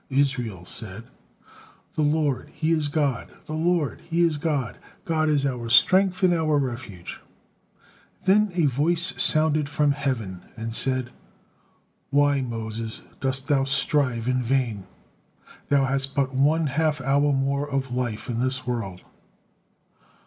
[0.09, 1.03] Israel said:
[1.93, 6.33] "'The Lord, He is God; the Lord, He is God.' God is our strength and
[6.33, 7.21] our refuge."
[8.25, 11.11] Then a voice sounded from heaven and said,
[12.09, 14.87] "Why, Moses, dost thou strive in vain?
[15.69, 19.03] Thou had but one half hour more of life in the world."